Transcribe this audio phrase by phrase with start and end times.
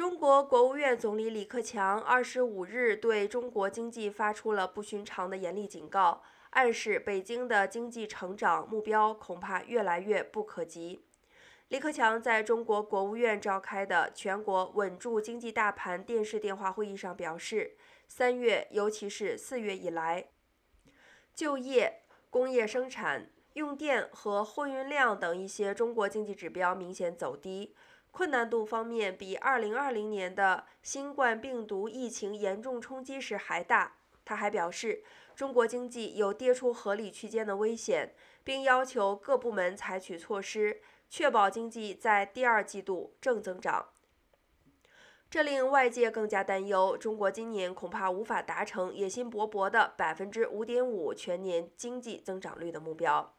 [0.00, 6.22] 中国国务院总理李克强二十五日对中国经济发出了不寻常的严厉警告，
[6.52, 11.04] 暗示北京的经济成长目标恐怕越来越不可及。
[11.68, 17.76] 李克强在中国国务院召开的全国稳住经济大盘电视电话会议上表示，
[18.08, 20.28] 三月尤其是四月以来，
[21.34, 27.74] 就业、工业生产、用电和货运量等一些中国经济指标明显走低。
[28.10, 33.96] 困难度方面，比2020年的新冠病毒疫情严重冲击时还大。
[34.24, 35.02] 他还表示，
[35.34, 43.88] 中国经济有跌出合理区间的危险，并要求各部门采取措施，确保经济在第二季度正增长。
[45.28, 53.34] 这令外界更加担忧，中国今年恐怕无法达成野心勃勃的百分之五点五全年经济增长率的目标。